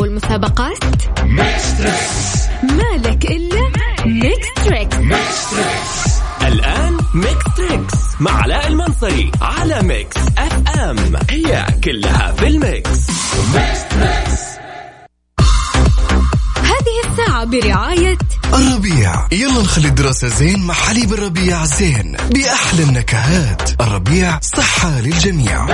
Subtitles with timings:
[0.00, 0.84] الألعاب والمسابقات؟
[2.62, 3.70] مالك إلا
[4.06, 4.96] Mix Trix.
[6.42, 11.16] الآن Mix Trix مع علاء المنصري على Mix FM.
[11.30, 13.10] هي كلها في ال mix.
[16.56, 18.18] هذه الساعة برعاية
[18.54, 19.26] الربيع.
[19.32, 23.80] يلا نخلي الدراسة زين مع حليب الربيع زين بأحلى النكهات.
[23.80, 25.66] الربيع صحة للجميع.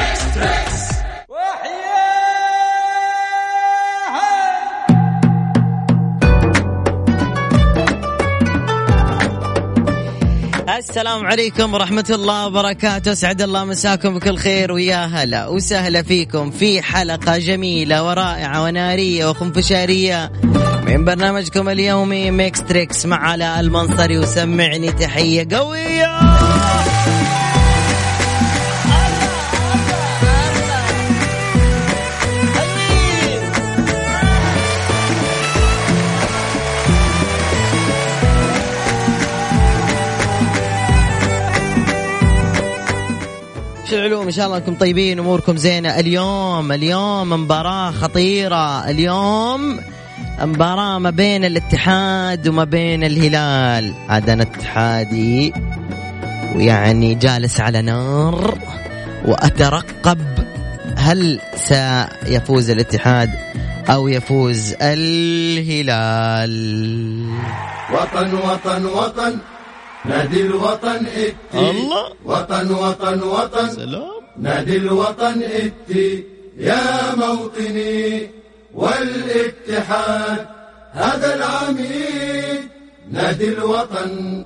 [10.76, 13.12] السلام عليكم ورحمة الله وبركاته.
[13.12, 20.32] أسعد الله مساكم بكل خير ويا هلا وسهلا فيكم في حلقة جميلة ورائعة ونارية وخنفشارية
[20.86, 24.18] من برنامجكم اليومي Mix Trix مع علاء المنصري.
[24.18, 26.20] وسمعني تحية قوية.
[43.90, 45.98] شو العلوم؟ إن شاء الله أنكم طيبين أموركم زينة.
[45.98, 48.90] اليوم اليوم مباراة خطيرة.
[48.90, 49.80] اليوم
[50.42, 53.94] مباراة ما بين الاتحاد وما بين الهلال.
[54.08, 55.52] عاد أنا اتحادي
[56.56, 58.58] ويعني جالس على نار
[59.24, 60.18] وأترقب
[60.96, 63.30] هل سيفوز الاتحاد
[63.90, 66.56] أو يفوز الهلال.
[67.92, 69.38] وطن وطن وطن.
[70.08, 71.70] نادي الوطن إتي.
[71.70, 72.12] الله.
[72.24, 73.70] وطن وطن وطن.
[73.70, 74.22] سلام.
[74.38, 76.24] نادي الوطن إتي.
[76.56, 78.30] يا موطني
[78.74, 80.46] والاتحاد
[80.92, 82.68] هذا العميد.
[83.10, 84.44] نادي الوطن.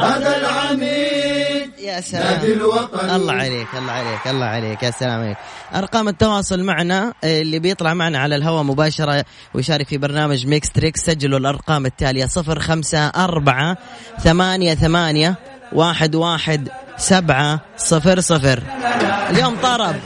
[0.00, 1.70] هذا العميد.
[1.78, 2.22] يا سلام.
[2.22, 4.82] نادي الوطن الله عليك الله عليك الله عليك.
[4.82, 5.36] يا سلام عليك.
[5.74, 11.00] أرقام التواصل معنا آه، اللي بيطلع معنا على الهواء مباشرة ويشارك في برنامج Mix Trix
[11.00, 13.76] سجلوا الأرقام التالية صفر خمسة أربعة
[14.24, 15.34] ثمانية ثمانية
[15.72, 18.62] واحد واحد سبعة صفر صفر.
[19.30, 19.96] اليوم طرب.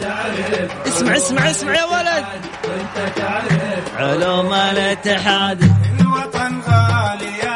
[0.87, 2.25] اسمع اسمع اسمع يا ولد.
[3.97, 5.63] علوم الاتحاد
[6.01, 7.56] الوطن غالي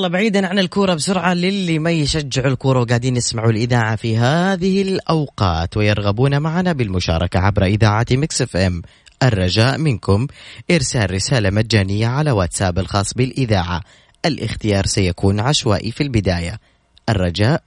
[0.00, 5.76] يلا بعيدا عن الكورة بسرعة للي ما يشجعوا الكورة وقاعدين يسمعوا الإذاعة في هذه الأوقات.
[5.76, 8.82] ويرغبون معنا بالمشاركة عبر إذاعة Mix FM.
[9.22, 10.26] الرجاء منكم.
[10.70, 13.80] إرسال رسالة مجانية على واتساب الخاص بالإذاعة.
[14.24, 16.60] الاختيار سيكون عشوائي في البداية.
[17.08, 17.62] الرجاء.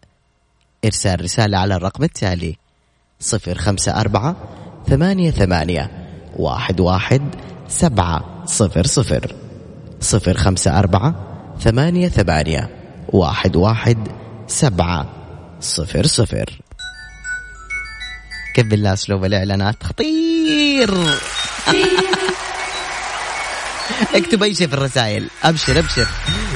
[0.86, 2.56] إرسال رسالة على الرقم التالي
[3.20, 4.36] صفر خمسة أربعة
[4.88, 5.92] ثمانية ثمانية
[6.36, 7.22] واحد واحد
[7.68, 9.36] سبعة صفر صفر.
[10.00, 11.33] صفر خمسة أربعة
[11.64, 12.70] ثمانية ثمانية
[13.08, 14.08] واحد واحد
[14.48, 15.10] سبعة
[15.60, 16.62] صفر صفر.
[18.56, 20.94] كيف بالله أسلوب الإعلانات؟ خطير.
[24.16, 25.28] اكتب أي شيء في الرسائل.
[25.44, 26.08] أبشر أبشر.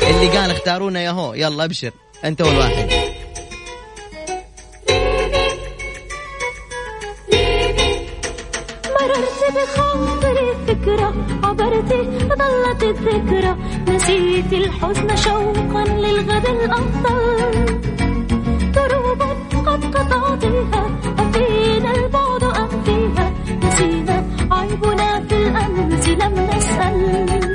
[0.02, 1.34] اللي قال اختارونا يا هو.
[1.34, 1.92] يلا أبشر.
[2.26, 2.90] أنت أول واحد
[9.02, 10.27] مررت بخاطري
[10.70, 12.02] الفكرة عبرتي
[12.40, 13.56] ظلت الذكرى.
[13.88, 17.66] نسيت الحزن شوقا للغد الأفضل.
[18.76, 19.22] دروب
[19.68, 20.84] قد قطعتها
[21.20, 23.34] أفينا البعد أم فيها
[23.64, 27.47] نسينا عيبنا في الأمس لم نسأل.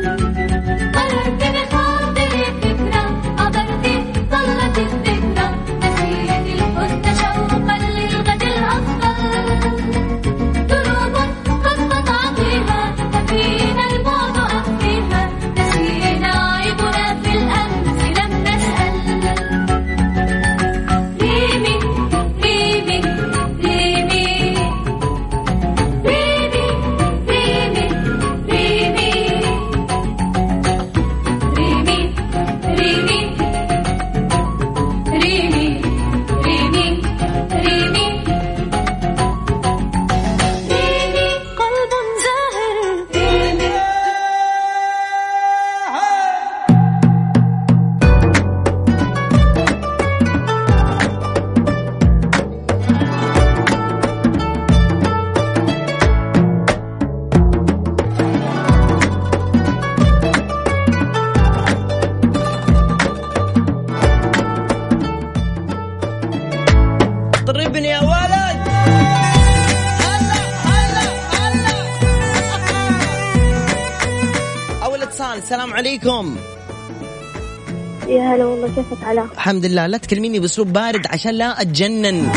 [79.12, 79.86] علاء الحمد لله.
[79.86, 82.32] لا تكلميني بأسلوب بارد عشان لا أتجنن.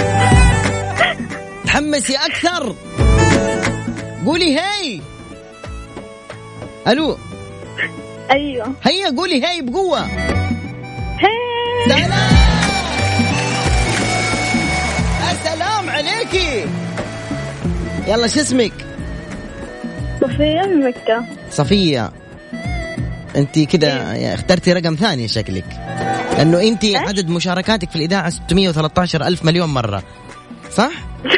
[1.66, 2.76] تحمسي أكثر.
[4.26, 5.02] قولي هي
[6.88, 7.18] ألو.
[8.32, 8.74] أيوه.
[8.84, 10.06] هيا قولي هي بقوة.
[11.20, 11.38] هي
[11.86, 12.12] سلام.
[15.32, 16.66] السلام عليكي.
[18.08, 18.74] يلا شو اسمك؟
[20.22, 21.26] صفية من مكة.
[21.52, 22.12] صفية.
[23.36, 23.90] انت كده
[24.34, 25.85] اخترتي رقم ثاني شكلك.
[26.38, 30.04] لأنه أنت عدد مشاركاتك في الإذاعة 613 ألف مليون مرة.
[30.72, 30.92] صح؟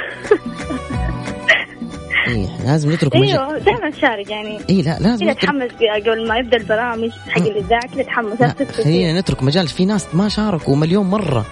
[2.28, 3.30] إيه لازم نترك مجال.
[3.40, 4.60] أيوه دائما شارك يعني.
[4.70, 5.72] إيه لا لازم كذا اتحمس
[6.06, 8.42] قبل ما يبدأ البرامج حق الإذاعة كذا اتحمس
[8.84, 9.68] خلينا نترك مجال.
[9.68, 11.46] في ناس ما شاركوا مليون مرة.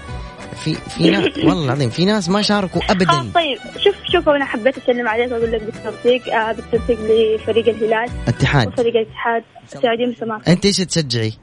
[0.64, 3.32] في في ناس والله العظيم في ناس ما شاركوا ابدا.
[3.36, 8.68] طيب شوف شوف أنا حبيت اسلم عليك واقول لك بالتوفيق آه بالتوفيق لفريق الهلال اتحاد.
[8.68, 9.44] وفريق الاتحاد.
[9.64, 11.34] السعوديه مسمار أنت إيش تشجعي؟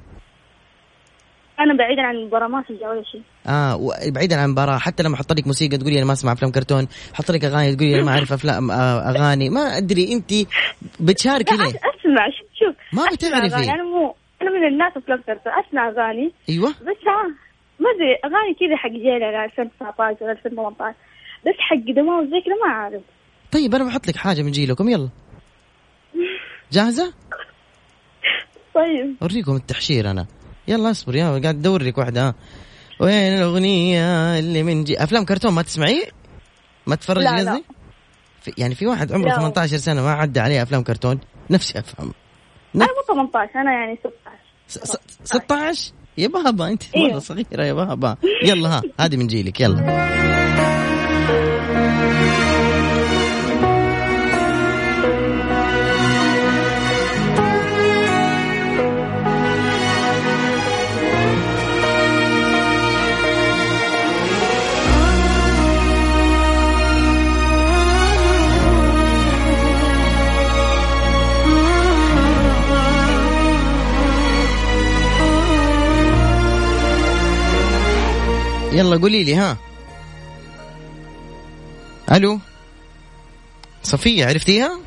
[1.62, 3.22] أنا بعيدا عن المباراة ما اشجع ولا شيء.
[3.46, 4.78] آه بعيدا عن المباراة.
[4.78, 7.94] حتى لما أحط لك موسيقى تقولي أنا ما أسمع أفلام كرتون أحط لك أغاني تقولي
[7.94, 9.50] أنا ما أعرف أفلام آه أغاني.
[9.50, 10.30] ما أدري أنت
[11.00, 12.74] بتشاركي ليه؟ أسمع شوف شوف.
[12.92, 13.70] ما بتعرفي.
[13.70, 15.52] أنا مو أنا من الناس أفلام كرتون.
[15.52, 16.32] أسمع أغاني.
[16.48, 16.68] أيوه.
[16.70, 17.02] بس
[17.80, 20.94] ما أدري أغاني كذا حق جيل 2019 ولا 2018
[21.46, 23.02] بس حق دماغ زي كذا ما أعرف.
[23.52, 25.08] طيب أنا بحط لك حاجة من جيلكم يلا.
[26.72, 27.12] جاهزة؟
[28.74, 29.16] طيب.
[29.22, 30.26] أوريكم التحشير أنا.
[30.68, 32.34] يلا اصبر يلا قاعد ادور لك واحدة ها.
[33.00, 36.06] وين الأغنية اللي من جي أفلام كرتون ما تسمعي؟
[36.86, 37.62] ما تتفرجي لا، لا.
[38.42, 39.36] في يعني في واحد عمره لا.
[39.36, 41.20] 18 سنة ما عدى عليه أفلام كرتون
[41.50, 42.12] نفسي أفهم
[42.76, 44.14] أنا مو 18 أنا يعني 16
[44.68, 47.18] س- س- 16 يا بابا أنت مرة إيوه.
[47.18, 49.80] صغيرة يا بابا يلا ها هذه من جيلك يلا
[78.72, 79.56] يلا قولي لي ها.
[82.12, 82.38] ألو؟
[83.82, 84.78] صفية عرفتيها؟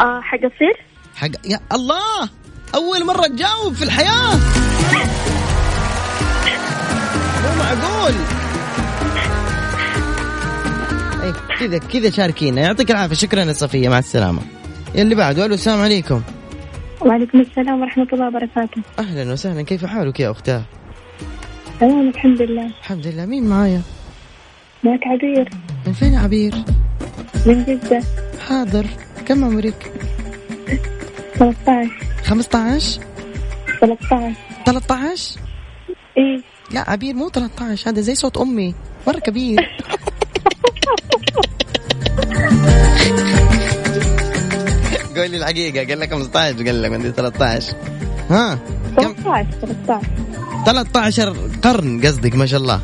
[0.00, 2.28] آه حق الصير؟ حق يا الله!
[2.74, 4.36] أول مرة تجاوب في الحياة!
[7.42, 8.14] مو معقول!
[11.22, 12.60] اي كذا كذا شاركينا.
[12.60, 13.14] يعطيك العافية.
[13.14, 13.88] شكرا يا صفية.
[13.88, 14.40] مع السلامة.
[14.94, 15.44] اللي بعده.
[15.44, 16.22] ألو السلام عليكم.
[17.00, 18.82] وعليكم السلام ورحمة الله وبركاته.
[18.98, 19.62] أهلا وسهلا.
[19.62, 20.62] كيف حالك يا أختاه؟
[21.80, 22.66] تمام الحمد لله.
[22.66, 23.26] الحمد لله.
[23.26, 23.82] مين معايا؟
[24.84, 25.50] معك عبير.
[25.86, 26.54] من فين يا عبير؟
[27.46, 28.02] من جدة.
[28.48, 28.86] حاضر.
[29.26, 29.92] كم عمرك؟
[31.34, 31.90] 13
[32.24, 33.00] 15
[33.80, 34.32] 13
[34.66, 35.40] 13
[36.18, 36.42] إيه.
[36.72, 38.74] لا عبير مو 13 هذا زي صوت أمي.
[39.06, 39.60] مره كبير.
[45.16, 47.76] قول لي الحقيقة قال لك 15 قال لك عندي 13
[48.30, 48.58] ها؟
[48.96, 50.02] كم؟ 13 13
[50.66, 52.80] 13 قرن قصدك ما شاء الله.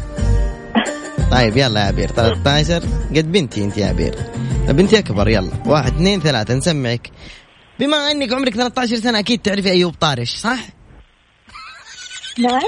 [1.31, 2.83] طيب يلا يا عبير 13
[3.17, 4.15] قد بنتي انت يا عبير.
[4.69, 5.51] بنتي أكبر يلا.
[5.67, 7.11] واحد اثنين ثلاثة نسمعك.
[7.79, 10.59] بما إنك عمرك 13 سنة أكيد تعرفي أيوب طارش صح؟
[12.39, 12.61] نعم.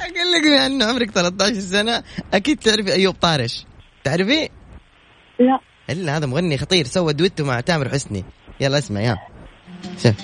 [0.00, 2.02] أقول لك بما إنه عمرك 13 سنة
[2.34, 3.64] أكيد تعرفي أيوب طارش.
[4.04, 4.48] تعرفي؟
[5.40, 5.60] لا.
[5.90, 8.24] إلا هذا مغني خطير سوى دويتو مع تامر حسني.
[8.60, 9.16] يلا اسمع يا
[10.02, 10.14] شوف.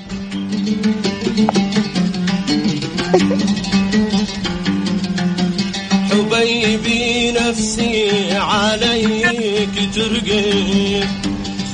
[6.10, 11.00] حبيبي نفسي عليك ترقي.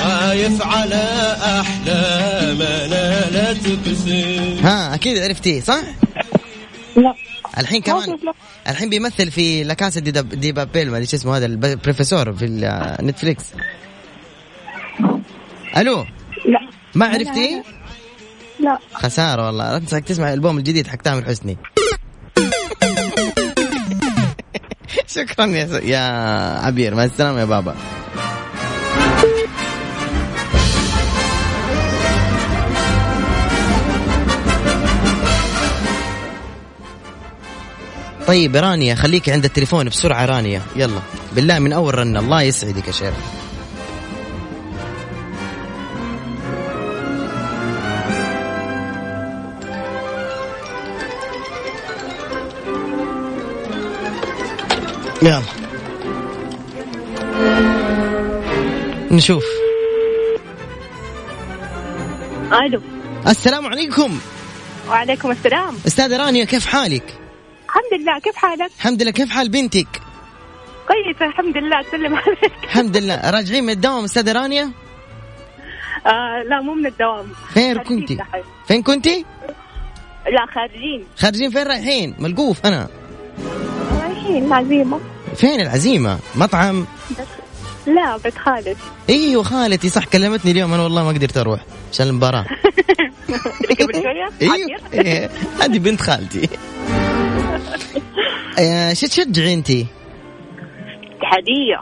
[0.00, 5.80] خايف على أحلامنا لا تكسر ها أكيد عرفتيه صح؟
[6.96, 7.14] لا.
[7.58, 8.18] الحين كمان
[8.68, 12.46] الحين بيمثل في لاكاسا دي, دب- دي بابيل ما أدري شو اسمه هذا البروفيسور في
[13.02, 13.44] نتفليكس
[15.76, 16.06] ألو؟ لا
[16.94, 17.62] ما عرفتي؟
[18.60, 19.76] لا خسارة والله.
[19.76, 21.56] انصحك تسمع الألبوم الجديد حق تامر حسني.
[25.14, 25.70] شكرا يا س...
[25.70, 25.98] يا
[26.66, 26.94] عبير.
[26.94, 27.74] مع السلامة يا بابا.
[38.26, 40.62] طيب يا رانيا خليكي عند التليفون بسرعة رانيا.
[40.76, 41.00] يلا.
[41.32, 43.14] بالله من أول رنه الله يسعدك يا شيخ.
[55.22, 55.42] يلا
[59.10, 59.44] نشوف
[62.52, 62.82] ألو
[63.26, 64.18] السلام عليكم
[64.88, 67.04] وعليكم السلام أستاذة رانيا كيف حالك؟
[67.68, 69.88] الحمد لله كيف حالك؟ الحمد لله كيف حال بنتك؟
[70.88, 74.70] كويسة الحمد لله تسلم عليك الحمد لله راجعين من الدوام أستاذة رانيا؟
[76.06, 78.18] آه لا مو من الدوام فين خارجين كنتي؟
[78.68, 79.24] فين كنتي؟
[80.26, 82.88] لا خارجين خارجين فين رايحين؟ ملقوف أنا
[84.30, 85.00] رايحين عزيمة
[85.36, 86.86] فين العزيمة؟ مطعم؟
[87.86, 88.76] لا بيت خالد.
[89.08, 91.60] أيوه خالتي صح كلمتني اليوم أنا والله ما قدرت أروح.
[91.92, 92.44] عشان المباراة؟
[93.80, 94.52] قبل شوية أيوه.
[94.52, 96.48] عبير؟ إيه، هذه بنت خالتي.
[98.58, 99.86] آه، شو تشجعي انت؟ اتحادية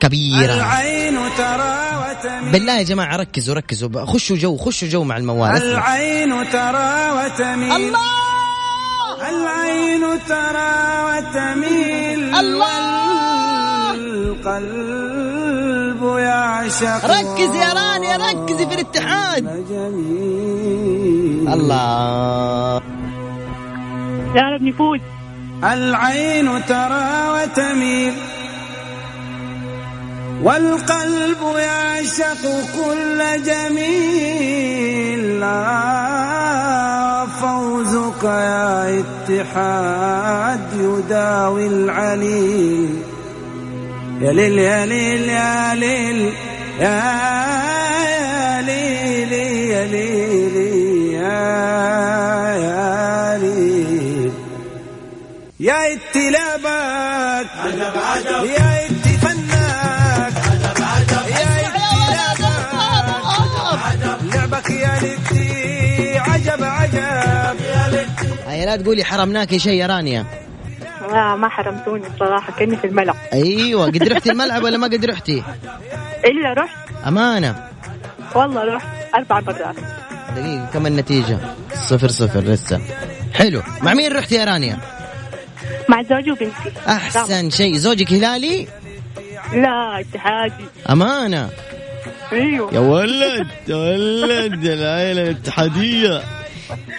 [0.01, 0.55] كبيرة.
[0.55, 2.53] العين ترى وتميل.
[2.53, 4.05] بالله يا جماعة ركزوا ركزوا.
[4.05, 5.63] خشوا جو خشوا جو مع الموال.
[5.63, 7.73] العين ترى وتميل.
[7.73, 7.99] الله!
[9.29, 12.08] العين ترى وتميل.
[12.41, 19.67] الله القلب يعشق ركز يا رانيا ركزي في الاتحاد.
[19.71, 21.49] جميل.
[21.53, 22.81] الله.
[24.35, 25.01] يا رب نفوز.
[25.65, 28.15] العين ترى وتميل
[30.43, 32.43] والقلب يعشق
[32.77, 35.43] كل جميل.
[35.43, 36.98] آه،
[37.41, 43.03] فوزك يا اتحاد يداوي العليل
[44.21, 46.33] يا ليل يا ليل يا ليل
[46.81, 50.57] يا ليل يا ليل
[51.15, 51.39] يا
[52.65, 54.33] يا ليل.
[55.61, 58.45] يا اتلابك عجب عجب.
[58.51, 58.68] يا
[68.69, 70.27] لا تقولي حرمناكي شيء يا رانيا.
[71.13, 73.17] لا ما حرمتوني بصراحة كأني في الملعب.
[73.33, 75.43] أيوه قد رحتي الملعب ولا ما قد رحتي؟
[76.25, 76.77] إلا رحت.
[77.07, 77.55] أمانة.
[78.35, 79.77] والله رحت أربع مرات.
[80.37, 81.39] دقيقة كم النتيجة؟
[81.75, 82.81] صفر صفر لسه.
[83.35, 83.63] حلو.
[83.83, 84.79] مع مين رحتي يا رانيا؟
[85.89, 86.73] مع زوجي وبنتي.
[86.89, 87.77] أحسن شيء.
[87.77, 88.67] زوجك هلالي؟
[89.53, 90.65] لا اتحادي.
[90.91, 91.51] أمانة.
[92.33, 92.75] أيوه.
[92.75, 96.38] يا ولد يا ولد العائله الاتحادية.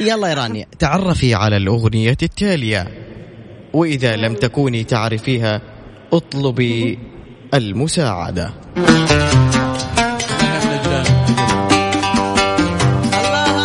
[0.01, 2.87] يلا يا رانيا تعرفي على الأغنية التالية.
[3.73, 5.61] وإذا لم تكوني تعرفيها
[6.13, 6.99] اطلبي
[7.53, 8.53] المساعدة.
[8.77, 9.05] الله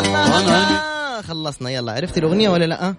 [0.00, 1.22] الله الله.
[1.22, 1.92] خلصنا يلا.
[1.92, 2.94] عرفتي الأغنية ولا لا؟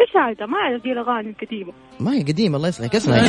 [0.00, 1.72] إيش هذا ما أعرف دي الأغاني القديمة.
[2.00, 2.96] ما هي قديمة الله يسلمك.
[2.96, 3.20] اسمعي.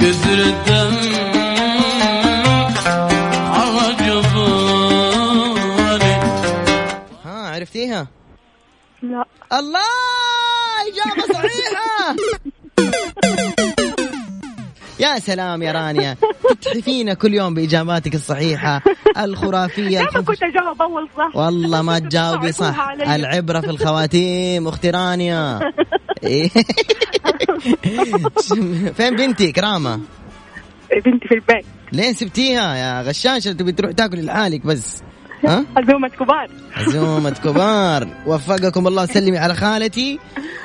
[0.00, 1.09] كثر الدم.
[7.70, 8.06] عرفتيها؟
[9.02, 9.24] لا.
[9.52, 9.80] الله!
[10.90, 12.16] إجابة صحيحة!
[15.04, 16.16] يا سلام يا رانيا.
[16.60, 18.82] تتحفينا كل يوم بإجاباتك الصحيحة
[19.18, 20.20] الخرافية دائما.
[20.20, 21.36] كنت أجاوب أول صح.
[21.36, 22.88] والله ما تجاوبي صح.
[22.90, 25.60] العبرة في الخواتيم أختي رانيا.
[28.96, 30.00] فين بنتي؟ كرامة.
[31.04, 31.64] بنتي في البيت.
[31.92, 35.02] ليه سبتيها يا غشاشة تبي تروح تاكل لحالك بس.
[35.44, 36.48] ها؟ عزومة كبار.
[36.76, 38.08] عزومة كبار.
[38.26, 40.18] وفقكم الله سلمي على خالتي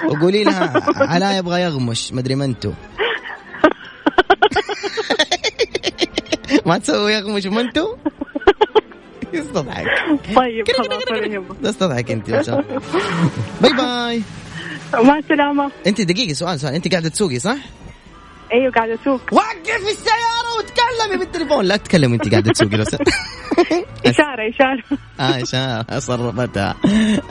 [0.07, 0.73] وقولي لها
[1.13, 2.13] علاء يبغى يغمش.
[2.13, 2.71] مدري ما أنتو.
[6.65, 7.95] ما تسوي يغمش منتو
[9.33, 9.85] يستضحك.
[10.35, 11.03] طيب خلاص
[11.63, 12.81] تستضحك أنت ما شاء الله.
[13.61, 14.21] باي باي.
[15.03, 15.71] مع السلامة.
[15.87, 16.73] أنت دقيقة سؤال سؤال.
[16.73, 17.57] أنت قاعدة تسوقي صح؟
[18.53, 19.21] أيوه قاعدة اسوق.
[19.31, 23.01] وقف السيارة وتكلمي بالتليفون لا تتكلمي انت قاعدة تسوقي سمحت.
[24.05, 24.83] إشارة إشارة.
[25.19, 25.99] آه إشارة.
[25.99, 26.75] صرفتها.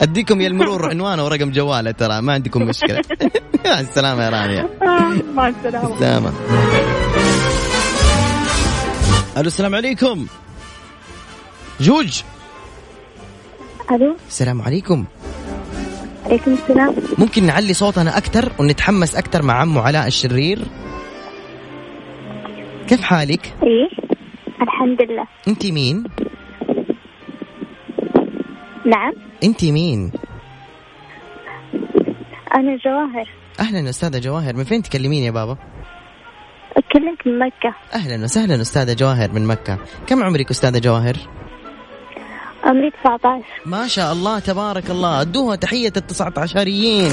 [0.01, 2.21] أديكم يا المرور عنوانه ورقم جواله ترى.
[2.21, 3.01] ما عندكم مشكلة.
[3.65, 4.69] مع السلامة يا رانيا.
[4.81, 5.99] آه، مع السلامة.
[5.99, 6.33] سلامة
[9.37, 10.27] ألو السلام عليكم.
[11.79, 12.21] جوج.
[13.91, 14.15] ألو.
[14.27, 15.05] السلام عليكم.
[16.25, 16.95] عليكم السلام.
[17.17, 20.59] ممكن نعلي صوتنا أكثر ونتحمس أكثر مع عمو علاء الشرير؟
[22.87, 23.89] كيف حالك؟ إيه
[24.61, 25.27] الحمد لله.
[25.47, 26.03] أنت مين؟
[28.85, 29.13] نعم.
[29.43, 30.11] أنت مين؟
[32.55, 33.29] أنا جواهر.
[33.59, 35.57] أهلا أستاذة جواهر من فين تكلميني يا بابا؟
[36.77, 37.75] أكلمك من مكة.
[37.93, 39.77] أهلا وسهلا أستاذة جواهر من مكة.
[40.07, 41.15] كم عمرك أستاذة جواهر؟
[42.63, 45.21] عمري 19 ما شاء الله تبارك الله.
[45.21, 47.11] أدوها تحية التسعة عشريين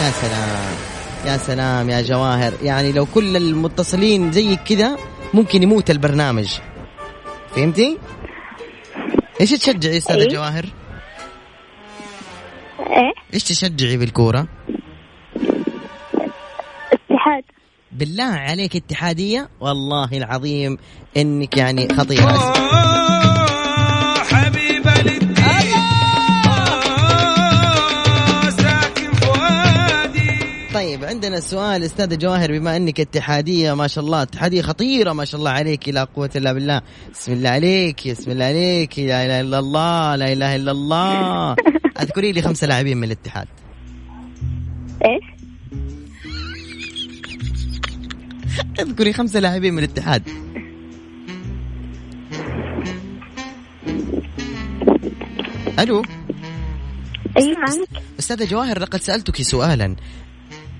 [0.00, 0.93] يا سلام.
[1.26, 2.52] يا سلام يا جواهر.
[2.62, 4.98] يعني لو كل المتصلين زيك كذا
[5.34, 6.58] ممكن يموت البرنامج.
[7.56, 7.98] فهمتي؟
[9.40, 10.64] إيش تشجعي أستاذة إيه؟ جواهر؟
[12.80, 14.46] إيه؟ إيش تشجعي بالكورة؟
[16.92, 17.44] اتحاد.
[17.92, 20.78] بالله عليك اتحادية؟ والله العظيم
[21.16, 22.93] إنك يعني خطيرة.
[30.94, 35.38] طيب عندنا سؤال استاذة جواهر بما إنك اتحادية ما شاء الله اتحادية خطيرة ما شاء
[35.38, 36.82] الله عليك لا قوة إلا بالله.
[37.12, 41.56] بسم الله عليك بسم الله عليك لا إله إلا الله لا إله إلا الله.
[42.02, 43.48] أذكري لي خمسة لاعبين من الاتحاد.
[45.04, 45.24] إيش؟
[48.80, 50.22] أذكري خمسة لاعبين من الاتحاد.
[55.78, 56.02] ألو؟
[57.36, 57.88] أيوه معك.
[58.18, 59.96] استاذة جواهر لقد سألتك سؤالا.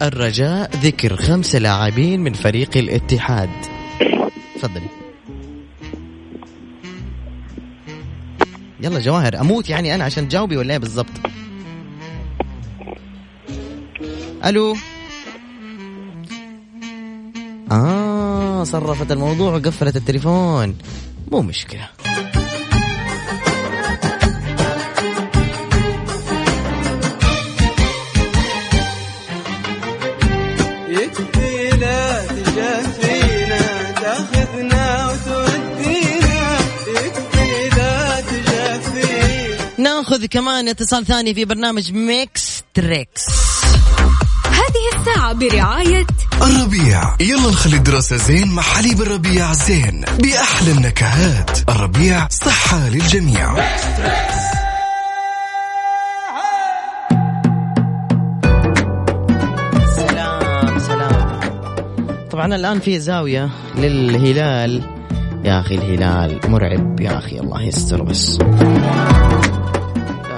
[0.02, 3.50] الرجاء ذكر خمسة لاعبين من فريق الاتحاد.
[4.54, 4.88] تفضلي.
[8.80, 11.10] يلا جواهر أموت يعني أنا عشان تجاوبي ولا إيه بالضبط؟
[14.44, 14.76] ألو؟
[17.72, 20.76] آه صرفت الموضوع وقفلت التليفون.
[21.32, 21.88] مو مشكلة.
[34.00, 36.58] تاخذنا وتودينا.
[39.78, 43.22] ناخذ كمان اتصال ثاني في برنامج Mix Trix.
[44.44, 46.06] هذه الساعة برعاية
[46.42, 47.16] الربيع.
[47.20, 51.68] يلا نخلي الدراسة زين مع حليب الربيع زين بأحلى النكهات.
[51.68, 53.54] الربيع صحة للجميع.
[53.96, 54.43] سلام
[62.34, 64.82] طبعا الآن في زاوية للهلال.
[65.44, 67.00] يا أخي الهلال مرعب.
[67.00, 68.38] يا أخي الله يستر بس.
[68.40, 68.46] لا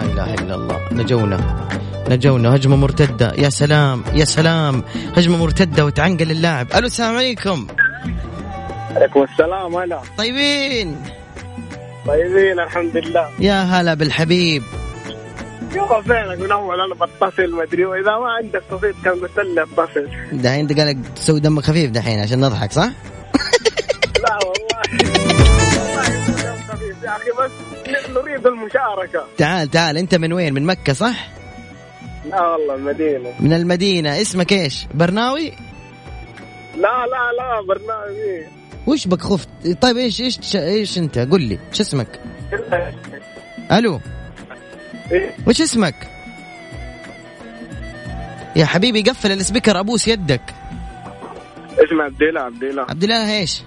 [0.02, 0.80] إله إلا الله.
[0.92, 1.68] نجونا.
[2.10, 2.56] نجونا.
[2.56, 3.32] هجمة مرتدة.
[3.38, 4.04] يا سلام.
[4.14, 4.82] يا سلام.
[5.16, 6.66] هجمة مرتدة وتعنقل اللاعب.
[6.74, 7.66] ألو السلام عليكم.
[8.96, 9.74] عليكم السلام.
[9.74, 10.00] هلا.
[10.18, 10.96] طيبين.
[12.06, 13.28] طيبين الحمد لله.
[13.40, 14.62] يا هلا بالحبيب.
[15.76, 19.62] يوقف فينك من أول أنا بتصل ما أدري وإذا ما عندك تصيد كان قلت لي
[19.62, 22.90] اتصل دحين أنت قالك تسوي دمك خفيف دحين عشان نضحك صح؟
[24.22, 25.10] لا والله
[25.78, 26.02] والله
[26.68, 27.50] خفيف يا أخي بس
[28.10, 31.28] نريد المشاركة تعال تعال أنت من وين؟ من مكة صح؟
[32.30, 35.52] لا والله المدينة من المدينة اسمك إيش؟ برناوي؟
[36.76, 38.46] لا لا لا برنامج
[38.86, 39.48] وش بك خفت؟
[39.80, 42.20] طيب إيش إيش إيش أنت؟ قل لي شو اسمك؟
[43.72, 44.00] ألو؟
[45.46, 45.94] وش اسمك؟
[48.56, 50.54] يا حبيبي قفل ال speaker أبوس يدك.
[51.72, 52.82] اسمه عبد الله عبد الله.
[52.82, 53.62] عبد الاله إيش؟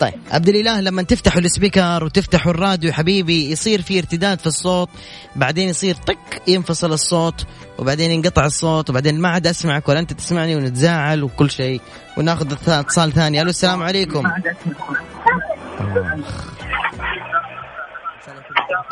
[0.00, 4.88] طيب عبد الإله لما تفتحوا ال speaker وتفتحوا الراديو حبيبي يصير في ارتداد في الصوت
[5.36, 7.46] بعدين يصير طق ينفصل الصوت
[7.78, 11.80] وبعدين ينقطع الصوت وبعدين ما عاد أسمعك ولا أنت تسمعني ونتزاعل وكل شيء
[12.16, 13.42] وناخذ اتصال ثاني.
[13.42, 14.22] ألو السلام عليكم.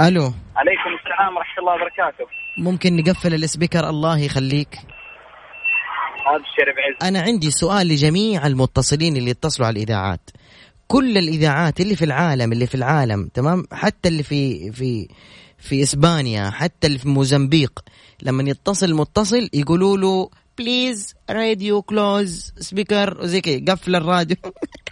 [0.01, 0.33] ألو.
[0.57, 2.25] عليكم السلام ورحمة الله وبركاته.
[2.59, 4.79] ممكن نقفل ال speaker؟ الله يخليك.
[6.27, 10.31] ابشر بعز أنا عندي سؤال لجميع المتصلين اللي يتصلوا على الإذاعات.
[10.89, 15.09] كل الإذاعات اللي في العالم اللي في العالم تمام؟ حتى اللي في في
[15.59, 17.85] في إسبانيا حتى اللي في موزمبيق
[18.23, 24.37] لما يتصل متصل يقولوا له please radio close speaker وزي كذا قفل الراديو.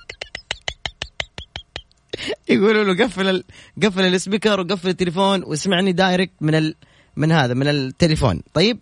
[2.48, 3.44] يقولوا له قفل ال...
[3.82, 6.74] قفل ال speaker وقفل التليفون واسمعني direct من ال...
[7.16, 8.42] من هذا من التليفون.
[8.54, 8.78] طيب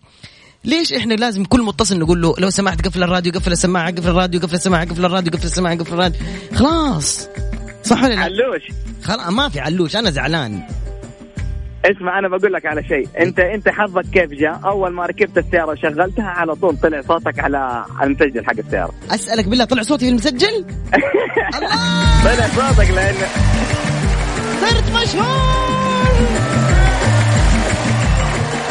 [0.64, 4.40] ليش إحنا لازم كل متصل نقول له لو سمحت قفل الراديو قفل السماعة قفل الراديو
[4.40, 6.20] قفل السماعة قفل الراديو قفل السماعة قفل الراديو.
[6.54, 7.28] خلاص.
[7.82, 8.62] صح ولا لا؟ علوش.
[9.02, 10.62] خلاص ما في علوش أنا زعلان.
[11.84, 13.08] اسمع أنا بقول لك على شيء.
[13.20, 17.84] أنت أنت حظك كيف جاء؟ أول ما ركبت السيارة وشغلتها على طول طلع صوتك على
[17.98, 18.92] على المسجل حق السيارة.
[19.14, 20.64] أسألك بالله طلع صوتي في المسجل؟
[22.24, 23.14] طلع صوتك لأن
[24.60, 26.12] صرت مشهور!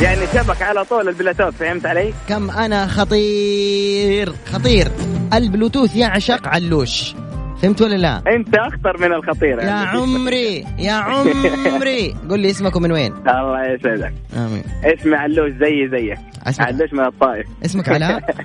[0.02, 4.88] يعني شبك على طول البلوتوث فهمت علي؟ كم أنا خطير خطير.
[5.34, 7.14] البلوتوث يعشق علوش.
[7.62, 9.88] فهمت ولا لا؟ أنت أخطر من الخطير يا يعني.
[10.00, 16.20] عمري يا عمري قول لي اسمك ومن وين؟ الله يسعدك آمين اسمي علوش زي زيك
[16.48, 18.24] أسمك علوش من الطائف اسمك علاء؟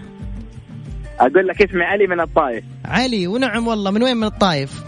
[1.21, 4.85] أقول لك اسمي علي من الطائف علي ونعم والله من وين من الطايف؟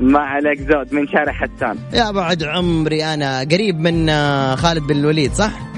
[0.00, 4.96] ما عليك زود من شارع حسان يا بعد عمري أنا قريب من آه، خالد بن
[4.96, 5.73] الوليد صح؟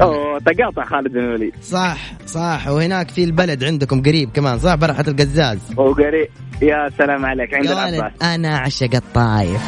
[0.00, 1.54] أوه تقاطع خالد بن الوليد.
[1.62, 2.68] صح صح.
[2.68, 5.58] وهناك في البلد عندكم قريب كمان صح؟ برحة القزاز.
[5.76, 6.28] وقريب
[6.62, 8.12] يا سلام عليك عند العباس.
[8.22, 9.60] أنا اعشق الطايف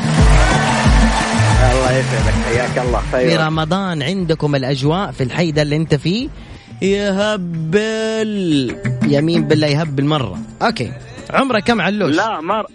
[1.73, 6.29] الله يسعدك حياك الله في رمضان عندكم الأجواء في الحي ده اللي أنت فيه؟
[6.83, 8.77] يهبل.
[9.03, 10.39] يمين بالله يهبل مرة.
[10.63, 10.93] أوكي.
[11.31, 12.67] عمرك كم علوش؟ لا مر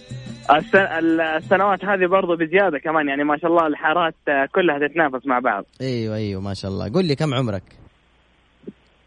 [1.38, 4.16] السنوات هذه برضو بزيادة كمان يعني ما شاء الله الحارات
[4.56, 5.66] كلها تتنافس مع بعض.
[5.82, 6.92] أيوه أيوه ما شاء الله.
[6.94, 7.64] قول لي كم عمرك؟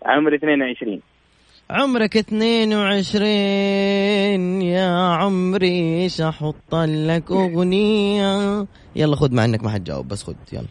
[0.06, 1.00] عمري 22
[1.70, 8.66] عمرك 22 يا عمري إيش أحط لك أغنية.
[8.96, 10.66] يلا خذ مع إنك ما حتجاوب بس خذ يلا.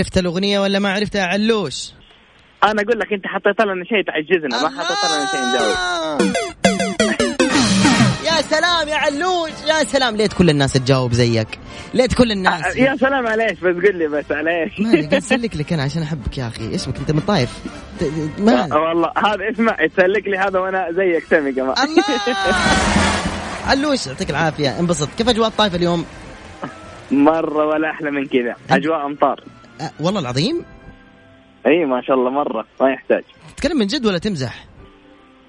[0.00, 1.92] عرفت الأغنية ولا ما عرفتها؟ علوش.
[2.64, 6.32] أنا أقول لك أنت حطيت لنا شيء تعجزنا ما حطيت لنا شيء نجاوب.
[8.26, 9.50] يا سلام يا علوش.
[9.68, 10.16] يا سلام.
[10.16, 11.48] ليت كل الناس تجاوب زيك.
[11.94, 12.76] ليت كل الناس.
[12.76, 15.82] آه، يا سلام على إيش بس قل لي بس على إيش ما اسلك لك أنا
[15.82, 16.74] عشان أحبك يا أخي.
[16.74, 21.52] اسمك أنت من ت- ما آه، والله هذا اسمع تسلك لي هذا وأنا زيك سامي
[21.52, 21.74] كمان.
[23.66, 24.78] علوش يعطيك العافية.
[24.80, 25.08] انبسط.
[25.18, 26.04] كيف أجواء الطايف اليوم؟
[27.10, 28.56] مرة ولا أحلى من كذا.
[28.70, 29.44] أجواء أمطار.
[30.00, 30.64] والله العظيم؟
[31.66, 33.22] إي ما شاء الله مرة ما يحتاج.
[33.56, 34.64] تتكلم من جد ولا تمزح؟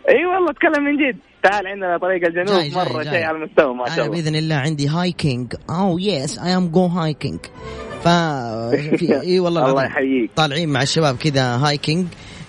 [0.09, 1.17] إي والله أتكلم من جد.
[1.43, 3.13] تعال عندنا طريق الجنوب جاي- جاي- مرة جاي.
[3.13, 4.15] شيء على المستوى ما شاء أنا الله.
[4.21, 7.39] بإذن الله عندي hiking oh yes I am go hiking
[8.03, 8.07] ف
[9.27, 10.31] إي والله الله يحييك.
[10.35, 12.05] طالعين مع الشباب كذا hiking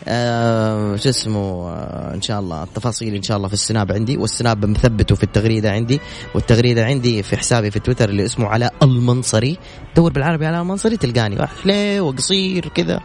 [0.09, 4.17] آه شو اسمه آه إن شاء الله التفاصيل إن شاء الله في ال Snap عندي
[4.17, 6.01] وال Snap مثبته في التغريدة عندي
[6.35, 9.59] والتغريدة عندي في حسابي في تويتر اللي اسمه علاء المنصري.
[9.97, 11.37] دور بالعربي علاء المنصري تلقاني.
[11.37, 13.01] واحد حليو وقصير كذا.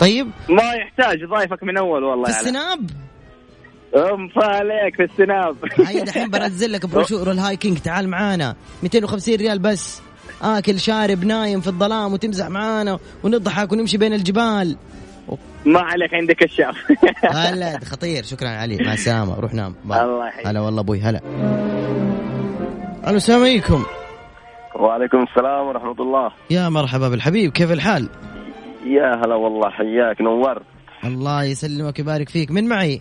[0.00, 2.40] طيب؟ ما يحتاج ضايفك من أول والله في.
[2.40, 2.90] ال Snap؟
[3.96, 5.56] أم عليك في ال Snap.
[5.88, 8.56] هيا دحين بنزل لك بروشور ال hiking تعال معانا.
[8.82, 10.00] 250 ريال بس.
[10.42, 14.76] آكل شارب نايم في الظلام وتمزح معانا ونضحك ونمشي بين الجبال.
[15.66, 16.76] ما عليك عندك كشاف
[17.36, 18.22] هلا خطير.
[18.24, 18.76] شكرا علي.
[18.76, 19.40] مع السلامة.
[19.40, 19.74] روح نام.
[19.84, 20.00] bye.
[20.02, 20.46] الله يحييك.
[20.46, 21.00] هلا والله أبوي.
[21.00, 21.20] هلا.
[23.08, 23.84] ألو السلام عليكم.
[24.74, 26.32] وعليكم السلام ورحمة الله.
[26.50, 27.52] يا مرحبا بالحبيب.
[27.52, 28.08] كيف الحال؟
[28.86, 30.62] يا هلا والله حياك نورت
[31.04, 32.50] الله يسلمك ويبارك فيك.
[32.50, 33.00] من معي؟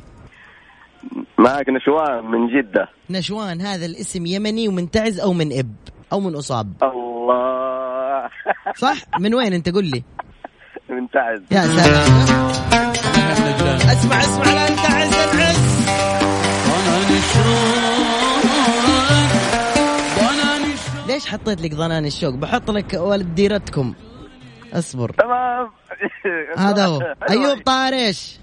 [1.38, 2.88] معك نشوان من جدة.
[3.10, 5.76] نشوان هذا الاسم يمني ومنتعز أو من إب
[6.14, 6.74] أو من أصاب.
[6.84, 8.30] الله.
[8.86, 10.04] صح؟ من وين أنت؟ قل لي.
[10.92, 12.32] من تعز يا سلام.
[13.92, 15.82] اسمع اسمع لا انتعز انعس
[21.08, 23.94] ليش حطيت لك ضنان الشوق؟ بحط لك ولد ديرتكم
[24.74, 25.10] اصبر.
[25.10, 25.72] تمام.
[26.58, 27.16] هذا هو.
[27.30, 28.41] أيوب طارش.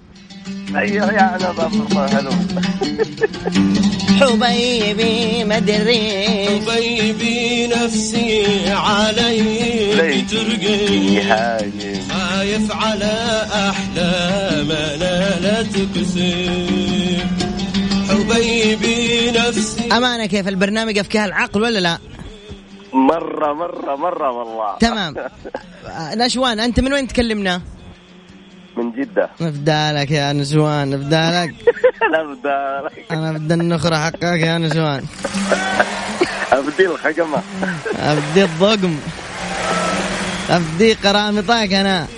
[0.76, 2.30] أيوه يا هلا بابا حلو
[4.20, 11.22] حبيبي مدري حبيبي نفسي عليك ترقي
[12.11, 17.26] خايف على أحلامنا لا تكسر
[18.08, 19.92] حبيبي نفسي.
[19.92, 21.98] أمانة كيف البرنامج افكاه العقل ولا لا؟
[22.92, 24.78] مرة مرة مرة والله.
[24.80, 25.14] تمام.
[25.87, 27.61] آه، نشوان أنت من وين تكلمنا؟
[28.78, 29.28] من جدة.
[29.40, 31.54] نفدالك يا نشوان نفدالك
[32.12, 35.04] لا بدالك أنا بدي النخرة حقك يا نشوان
[36.52, 37.42] أبدي الخقمة
[37.98, 38.96] أبدي الضقم.
[40.50, 42.06] أبدي قرامطك أنا.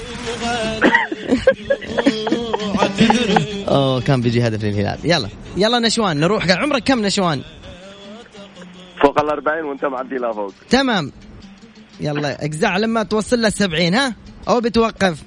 [3.68, 4.98] أوه كان بيجي هدف للهلال.
[5.04, 6.46] يلا يلا نشوان نروح.
[6.48, 7.42] قال عمرك كم نشوان
[9.02, 10.52] فوق الأربعين وأنت معدي لا فوق.
[10.70, 11.12] تمام.
[12.00, 14.14] يلا اجزع لما توصل له السبعين ها؟
[14.48, 15.22] أو بتوقف.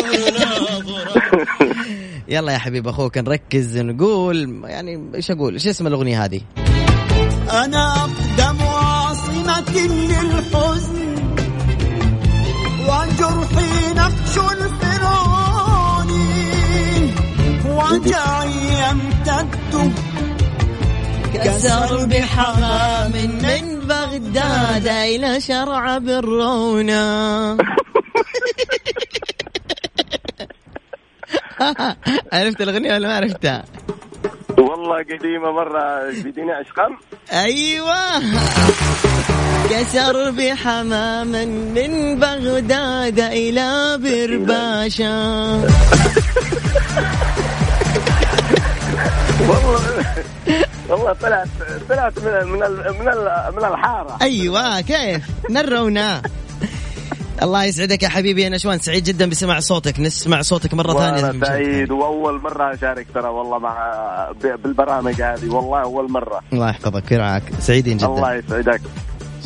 [2.28, 6.40] يلا يا حبيب أخوك نركز نقول يعني إيش أقول؟ إيش اسم الأغنية هذه؟
[7.50, 11.14] أنا أقدم عاصمة للحزن
[12.80, 16.10] وجرحي نقش الفرعون
[17.66, 18.50] وجعي
[18.90, 19.92] يمتد
[21.34, 27.56] كسر بحمام من بغداد إلى شرع بالرونة.
[32.32, 33.64] عرفت الأغنية ولا ما عرفتها؟
[34.58, 36.88] والله قديمة مرة بديني عشقا
[37.32, 37.94] أيوه.
[39.70, 41.26] كسر بحمام
[41.74, 45.10] من بغداد إلى برباشا.
[49.48, 49.80] والله
[50.88, 51.48] والله طلعت
[51.88, 54.18] طلعت من من ال- من ال- من الحارة.
[54.22, 56.22] أيوه كيف؟ نرونا
[57.42, 58.42] الله يسعدك يا حبيبي.
[58.42, 60.00] يا نشوان سعيد جدا بسماع صوتك.
[60.00, 61.22] نسمع صوتك مرة ثانية.
[61.24, 63.74] وأنا سعيد وأول مرة أشارك ترى والله مع
[64.64, 65.48] بالبرامج هذه.
[65.54, 66.40] والله أول مرة.
[66.52, 67.04] الله يحفظك.
[67.10, 68.06] ويرعاك سعيدين جدا.
[68.06, 68.80] الله يسعدك.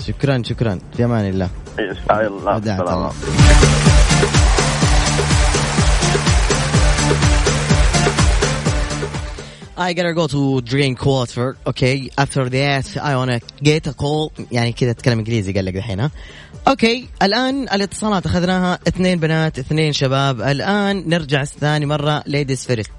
[0.06, 0.78] شكرا شكرا.
[0.96, 1.48] في أمان الله.
[1.78, 2.56] يسعد الله.
[2.56, 3.12] الله.
[9.76, 14.72] I gotta go to drink water okay after that I wanna get a call يعني
[14.72, 16.10] كذا اتكلم انجليزي قال لك دحين ها
[16.68, 22.90] أوكي الان الاتصالات اخذناها اثنين بنات اثنين شباب الان نرجع ثاني مره ladies first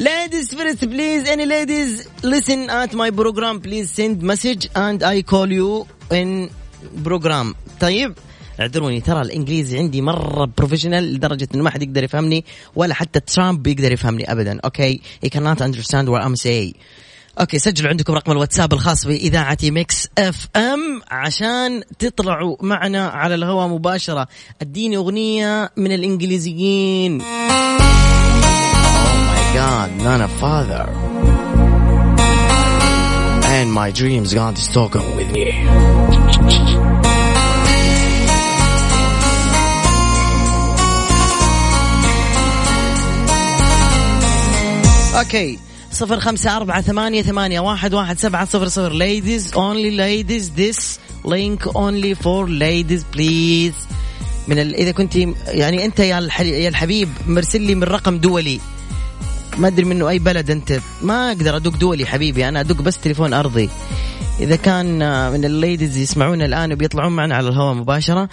[0.00, 5.52] ladies first please any ladies listen at my program please send message and I call
[5.52, 6.50] you in
[7.04, 8.14] program طيب
[8.60, 12.44] اعذروني ترى الإنجليزي عندي مرة professional لدرجة إنه ما حد يقدر يفهمني
[12.76, 16.72] ولا حتى ترامب يقدر يفهمني ابدا okay he cannot understand what I'm saying.
[17.40, 24.28] okay سجلوا عندكم رقم الواتساب الخاص بإذاعة Mix FM عشان تطلعوا معنا على الهواء مباشرة.
[24.62, 27.22] أديني أغنية من الإنجليزيين.
[27.22, 27.24] Oh
[29.54, 30.86] god Nana father.
[33.56, 36.85] And my dreams God is talking with me.
[45.18, 45.58] أوكي.
[45.90, 48.92] صفر خمسة أربعة ثمانية ثمانية واحد واحد سبعة صفر صفر.
[48.98, 53.76] Ladies only ladies this link only for ladies please.
[54.48, 54.74] من ال...
[54.74, 56.40] إذا كنت يعني أنت يا, الح...
[56.40, 58.60] يا الحبيب مرسل لي من رقم دولي.
[59.58, 60.80] ما أدري منه أي بلد أنت.
[61.02, 63.68] ما أقدر أدق دولي حبيبي أنا أدق بس تليفون أرضي.
[64.40, 68.28] إذا كان آه، من ال ladies يسمعونا الآن وبيطلعون معنا على الهواء مباشرة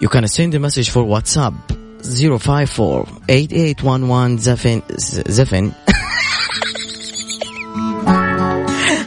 [0.00, 1.87] You can send a message for WhatsApp.
[2.04, 4.82] 054 8811 seven
[5.26, 5.72] seven.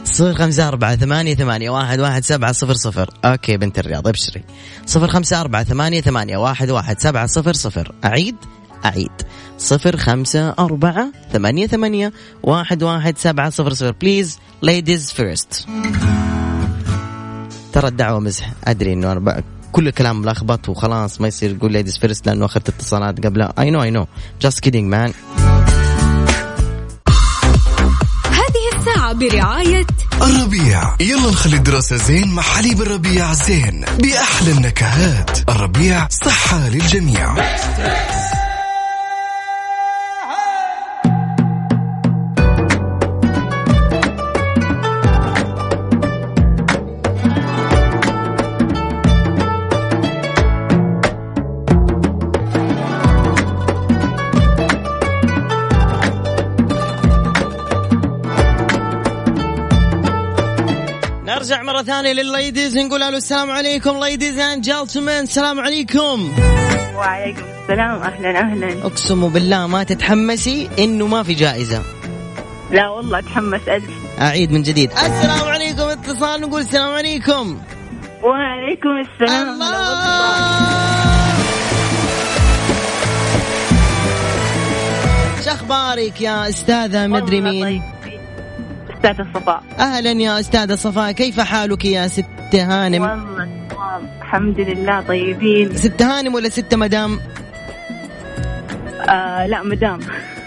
[0.04, 3.10] صفر خمسة أربعة ثمانية ثمانية واحد واحد سبعة صفر صفر.
[3.24, 4.44] okay بنت الرياض ابشري.
[4.86, 7.94] صفر خمسة أربعة ثمانية ثمانية واحد واحد سبعة صفر صفر.
[8.04, 8.36] أعيد
[8.84, 9.10] أعيد.
[9.58, 13.92] صفر خمسة أربعة ثمانية ثمانية واحد واحد سبعة صفر صفر.
[13.92, 15.68] please ladies first.
[17.72, 18.52] ترى الدعوة مزح.
[18.64, 23.26] أدري إنه أنا كل الكلام ملخبط وخلاص ما يصير يقول ladies first لأنه أخذت اتصالات
[23.26, 23.52] قبلها.
[23.58, 24.06] I know I know
[24.40, 25.12] just kidding man
[28.30, 29.86] هذه الساعة برعاية
[30.22, 30.96] الربيع.
[31.00, 33.84] يلا نخلي الدراسة زين مع حليب الربيع زين.
[33.98, 35.50] بأحلى النكهات.
[35.50, 37.34] الربيع صحة للجميع.
[61.42, 66.32] نرجع مرة ثانية للل ladies نقول ألو السلام عليكم ladies and gentlemen السلام عليكم.
[66.96, 68.86] وعليكم السلام أهلا أهلا.
[68.86, 71.82] أقسم بالله ما تتحمسي إنه ما في جائزة.
[72.70, 73.84] لا والله أتحمس ألف.
[74.20, 74.90] أعيد من جديد.
[74.90, 77.58] السلام عليكم اتصال نقول السلام عليكم.
[78.22, 79.48] وعليكم السلام.
[79.48, 79.66] الله!
[85.44, 87.82] شو أخبارك يا أستاذة؟ مدري مين.
[89.04, 93.48] أستاذة صفاء أهلا يا استاذه صفاء كيف حالك يا ست هانم؟ والله
[94.22, 95.76] الحمد لله طيبين.
[95.76, 97.20] ست هانم ولا ست مدام؟
[99.08, 99.98] آه لا مدام.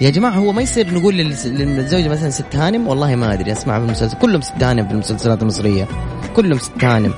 [0.01, 3.79] يا جماعة هو ما يصير نقول للز- للزوجة مثلا ست هانم؟ والله ما أدري أسمع
[3.79, 4.17] في المسلسل.
[4.17, 5.87] كلهم ست هانم في المسلسلات المصرية.
[6.35, 7.13] كلهم ست هانم.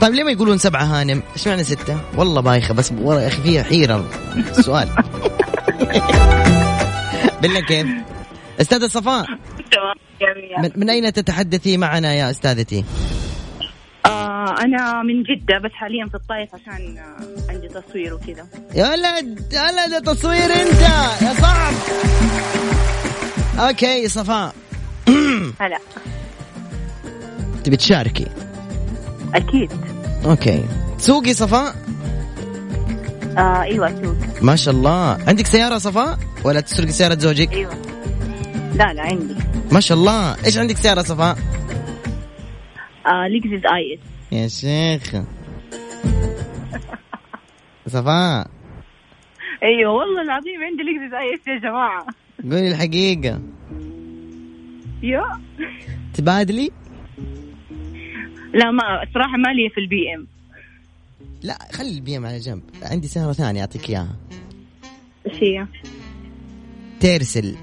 [0.00, 3.42] طيب ليه ما يقولون سبعة هانم؟ إيش معنى ستة؟ والله بايخة بس ورا يا أخي
[3.42, 4.04] فيها حيرة.
[4.58, 4.88] السؤال
[7.42, 7.86] بالله كيف؟
[8.60, 9.24] استاذة صفاء
[9.72, 10.07] تمام.
[10.58, 12.84] من, من أين تتحدثي معنا يا أستاذتي؟
[14.06, 18.46] آه أنا من جدة بس حاليا في الطايف عشان آه عندي تصوير وكذا.
[18.74, 20.80] يا ولد هلا ده تصوير أنت
[21.22, 21.74] يا صعب
[23.58, 24.54] okay صفاء.
[25.60, 25.78] هلا.
[27.64, 28.26] تبي تشاركي؟
[29.34, 29.72] أكيد.
[30.24, 30.64] okay.
[30.98, 31.74] تسوقي صفاء؟
[33.38, 35.18] آه أيوة سوق ما شاء الله.
[35.26, 37.87] عندك سيارة صفاء؟ ولا تسرقي سيارة زوجك؟ أيوة.
[38.74, 39.34] لا لا عندي.
[39.72, 40.44] ما شاء الله.
[40.44, 41.38] إيش عندك سيارة صفاء
[43.06, 45.22] آه لكزس IS يا شيخ.
[47.86, 48.50] صفاء
[49.62, 52.06] أيوة والله العظيم عندي لكزس IS يا جماعة.
[52.42, 53.40] قولي الحقيقة.
[55.02, 55.40] يا
[56.14, 56.70] تبادلي؟
[58.54, 60.26] لا ما الصراحة ما لي في البي إم
[61.42, 62.62] لا خلي البي ام على جنب.
[62.82, 64.16] عندي سيارة ثانية أعطيك إياها.
[65.26, 65.66] إيش هي؟
[67.00, 67.56] ترسل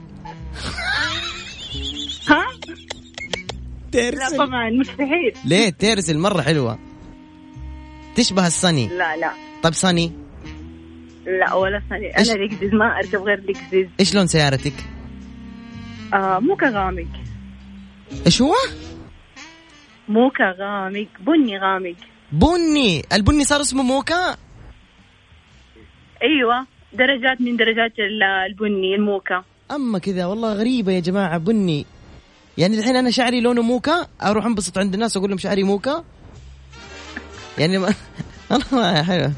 [3.95, 4.37] ترسل.
[4.37, 5.33] لا طبعا مستحيل.
[5.45, 6.79] ليه تيرسل؟ مرة حلوة.
[8.15, 8.87] تشبه السني.
[8.87, 9.31] لا لا.
[9.63, 10.11] طيب سني.
[11.25, 14.73] لا ولا إيش؟ أنا لكزس ما أركب غير لكزس إيش لون سيارتك؟
[16.13, 17.07] آه موكا غامق
[18.25, 18.53] إيش هو؟
[20.09, 21.95] موكا غامق بني غامق.
[22.31, 23.03] بني.
[23.13, 24.37] البني صار اسمه موكا؟
[26.23, 29.43] أيوة درجات من درجات ال- البني الموكا.
[29.71, 31.85] أما كذا والله غريبة يا جماعة بني.
[32.57, 36.03] يعني الحين أنا شعري لونه موكا أروح أنبسط عند الناس واقول لهم شعري موكا.
[37.57, 37.93] يعني ما
[38.51, 39.31] والله حلو.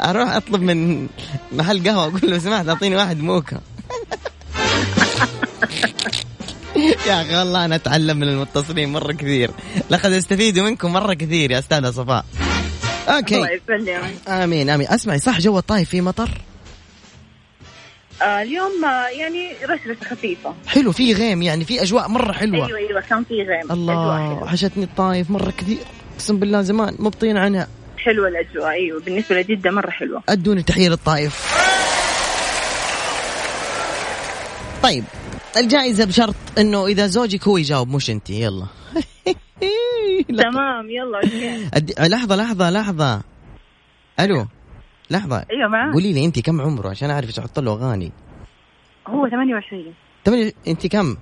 [0.00, 1.08] أروح أطلب من
[1.52, 3.60] محل قهوة أقول لو سمحت أعطيني واحد موكا.
[7.06, 9.50] يا أخي والله أنا أتعلم من المتصلين مرة كثير.
[9.90, 12.24] لقد أستفيد منكم مرة كثير يا أستاذة صفاء.
[13.08, 14.28] الله okay يسلمك.
[14.28, 14.88] آمين آمين.
[14.88, 16.30] أسمعي صح جو الطايف فيه مطر؟
[18.22, 20.54] آه اليوم آه يعني رشرشة خفيفة.
[20.66, 22.66] حلو فيه غيم يعني في أجواء مرة حلوة.
[22.66, 23.60] أيوة أيوة كان في غيم.
[23.64, 24.42] أجواء الله حلوة.
[24.42, 25.78] وحشتني الطايف مرة كثير.
[26.14, 27.68] أقسم بالله زمان مبطين عنها.
[27.98, 29.00] حلوة الأجواء أيوة.
[29.00, 30.22] بالنسبة لجدة مرة حلوة.
[30.28, 31.56] أدوني تحية للطايف.
[34.82, 35.04] طيب
[35.56, 38.30] الجائزة بشرط إنه إذا زوجك هو يجاوب مش أنت.
[38.30, 38.66] يلا.
[40.38, 41.20] تمام يلا.
[42.08, 43.22] لحظة لحظة لحظة.
[44.20, 44.46] ألو.
[45.10, 45.46] لحظة.
[45.50, 45.92] أيوة معاك.
[45.92, 48.12] قولي لي أنت كم عمره؟ عشان أعرف إيش أحط له أغاني.
[49.08, 49.94] هو 28
[50.24, 51.16] تمني أنت كم؟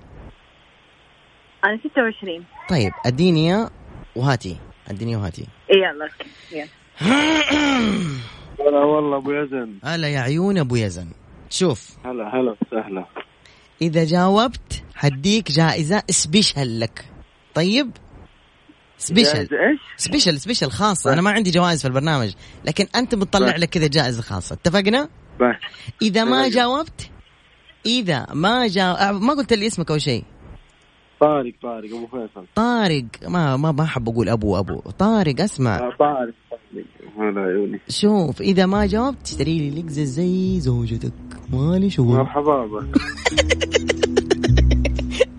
[1.65, 3.69] أنا 26 طيب أديني إياه
[4.15, 4.57] وهاتي.
[4.87, 5.45] أديني وهاتي.
[5.71, 6.09] إيه يلا
[6.51, 6.67] يلا.
[8.59, 9.79] هلا والله أبو يزن.
[9.83, 11.07] هلا يا عيون أبو يزن.
[11.49, 11.97] شوف.
[12.05, 13.05] هلا هلا وسهلا
[13.81, 17.05] إذا جاوبت حديك جائزة سبيشل لك.
[17.53, 17.91] طيب؟
[18.99, 21.13] سبيشل إيش؟ سبيشل سبيشل خاصة.
[21.13, 22.33] أنا ما عندي جوائز في البرنامج
[22.65, 23.55] لكن أنت بتطلع.
[23.55, 24.53] لك كذا جائزة خاصة.
[24.53, 25.09] اتفقنا؟
[25.41, 25.55] بس.
[26.01, 26.51] إذا ما طيب.
[26.51, 27.09] جاوبت
[27.85, 30.23] إذا ما جا ما قلت لي اسمك أول شيء.
[31.19, 32.45] طارق طارق أبو فيصل.
[32.55, 33.05] طارق.
[33.27, 34.79] ما ما ما أحب أقول أبو أبو.
[34.79, 35.75] طارق اسمع.
[35.77, 36.33] آه، طارق.
[36.51, 36.85] طارق
[37.19, 37.79] هلا عيوني.
[37.89, 41.11] شوف إذا ما جاوبت تشتري لي لقزه زي زوجتك.
[41.49, 42.17] مالي شغل.
[42.17, 42.69] مرحبا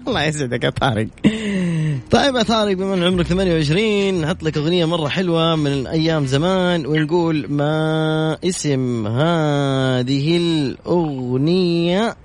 [0.09, 1.09] الله يسعدك يا طارق.
[2.11, 6.87] طيب يا طارق بما ان عمرك 28 نحط لك أغنية مرة حلوة من أيام زمان
[6.87, 12.17] ونقول ما اسم هذه الأغنية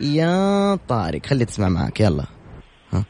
[0.00, 1.26] يا طارق.
[1.26, 2.24] خلي تسمع معك يلا.
[2.92, 3.04] ها.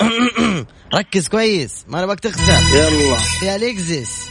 [0.98, 2.76] ركز كويس ما نبغاك تخسر.
[2.76, 3.16] يلا.
[3.42, 4.28] يا ليكزيس.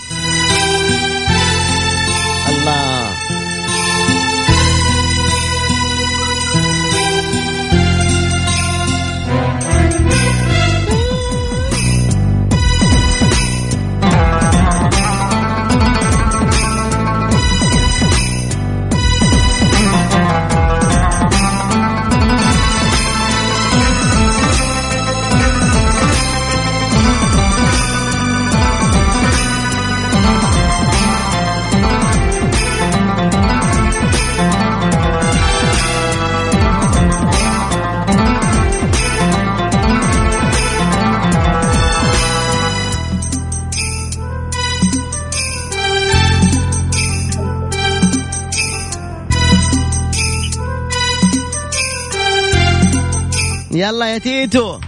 [53.90, 54.80] يلا يا تيتو.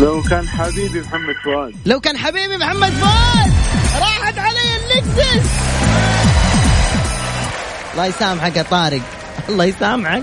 [0.00, 1.74] لو كان حبيبي محمد فؤاد.
[1.86, 3.52] لو كان حبيبي محمد فؤاد
[4.00, 5.60] راحت علي اللكسس
[7.92, 9.00] الله يسامحك يا طارق.
[9.48, 10.22] الله يسامحك.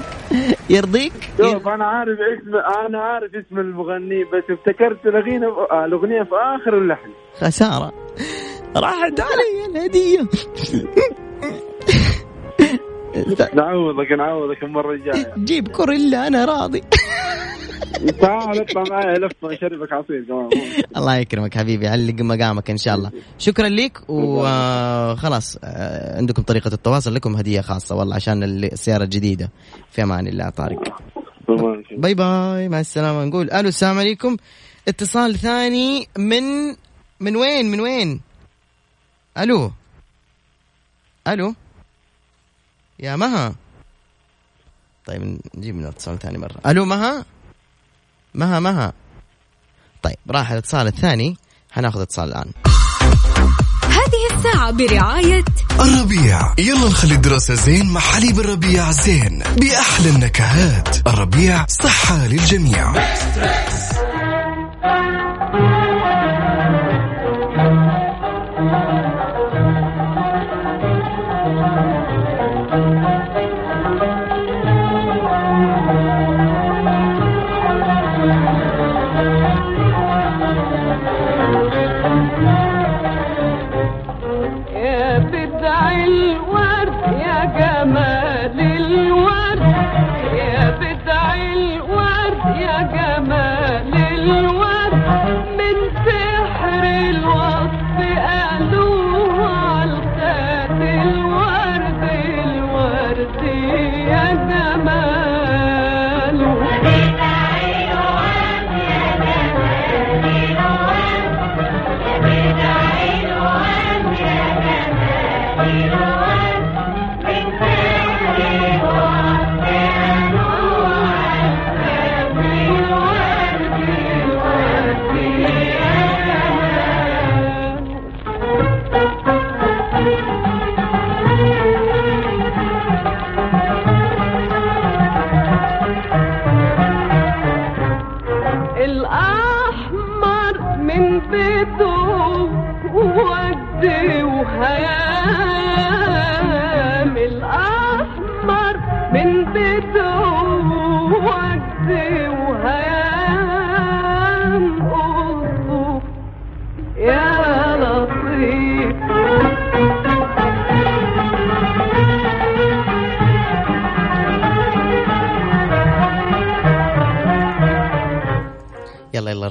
[0.69, 2.55] يرضيك؟ شوف أنا عارف اسم
[2.87, 7.09] أنا عارف اسم المغني بس افتكرت الأغنية الأغنية في آخر اللحن.
[7.41, 7.93] خسارة.
[8.75, 10.27] راحت علي الهدية.
[13.53, 15.33] نعوضك نعوضك المرة الجاية.
[15.37, 16.83] جيب كورولا أنا راضي.
[18.21, 20.49] تعال اطلع معي لفه اشربك عصير كمان
[20.97, 23.11] الله يكرمك حبيبي علا مقامك إن شاء الله.
[23.37, 29.51] شكرا لك وخلاص آه، عندكم طريقة التواصل لكم هدية خاصة والله عشان السيارة الجديدة.
[29.91, 31.01] في أمان الله طارق
[31.97, 33.25] bye bye مع السلامة.
[33.25, 34.37] نقول ألو السلام عليكم.
[34.87, 36.75] اتصال ثاني من
[37.19, 38.21] من وين من وين؟
[39.37, 39.71] ألو.
[41.27, 41.53] ألو.
[42.99, 43.55] يا مها.
[45.05, 46.55] طيب نجيب من اتصال ثاني مرة.
[46.67, 47.25] ألو مها.
[48.37, 48.93] مها مها.
[50.03, 51.37] طيب راح الاتصال الثاني.
[51.71, 52.51] حناخذ اتصال الآن.
[53.83, 55.45] هذه الساعة برعاية
[55.79, 56.53] الربيع.
[56.57, 59.43] يلا نخلي الدراسة زين مع حليب الربيع زين.
[59.57, 61.07] بأحلى النكهات.
[61.07, 62.95] الربيع صحة للجميع.
[62.95, 63.86] يا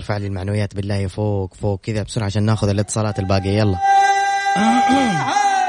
[0.06, 3.58] ارفع لي المعنويات بالله فوق فوق كذا بسرعة عشان ناخذ الاتصالات الباقية.
[3.58, 3.78] يلا.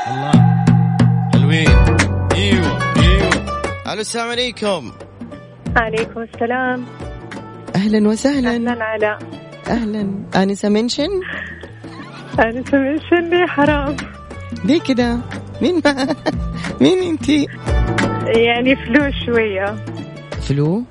[0.08, 0.66] الله.
[1.34, 1.68] حلوين.
[2.36, 3.94] إيوه إيوه.
[3.94, 4.92] ألو السلام عليكم.
[5.78, 6.86] عليكم السلام.
[7.76, 8.56] أهلا وسهلا.
[8.56, 9.20] أهلا علاء
[9.68, 10.24] أهلا.
[10.36, 11.10] أنسة منشن؟
[12.40, 13.98] أنا سمعت لي حرام؟
[14.66, 15.18] ليه كده؟
[15.62, 16.16] مين ما
[16.82, 17.48] مين أنتي؟
[18.26, 19.76] يعني فلو شوية.
[20.42, 20.84] flu؟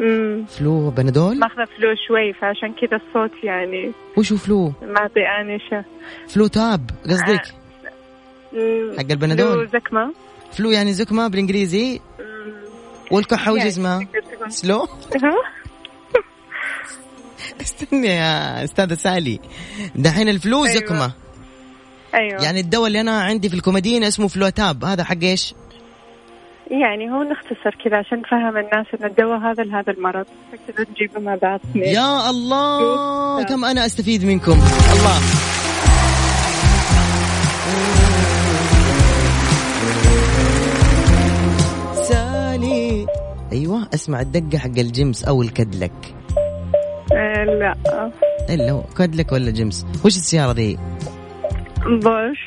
[0.00, 5.84] امم flu بنادول ماخذة flu شوي فعشان كذا الصوت يعني وشو flu؟ معطي انشة
[6.28, 7.54] فلوتاب قصدك؟
[8.52, 9.68] مم، حق البنادول.
[9.68, 10.12] flu زكمة.
[10.52, 12.00] flu يعني زكمة بالإنجليزي؟
[13.10, 14.00] والكحة وش يعني اسمها.
[14.48, 14.78] سلو؟
[15.22, 15.34] ها؟
[17.60, 19.40] استني يا أستاذة سالي.
[19.94, 20.76] دحين ال flu أيوة.
[20.76, 21.12] زكمة.
[22.14, 22.42] أيوه.
[22.44, 25.54] يعني الدواء اللي أنا عندي في الكوميدين اسمه فلوتاب هذا حق إيش؟
[26.70, 30.26] يعني هو نختصر كذا عشان نفهم الناس ان الدواء هذا لهذا المرض.
[30.52, 31.60] فكذا نجيبه مع بعض.
[31.74, 34.52] يا الله كم أنا أستفيد منكم.
[34.52, 35.18] الله.
[42.02, 43.06] سالي.
[43.52, 46.14] أيوه أسمع الدقة حق الجيمس أو الكدلك.
[47.12, 47.74] آه لا.
[48.50, 50.78] إلا هو كدلك ولا جيمس؟ وش السيارة ذي؟
[51.86, 52.38] بورش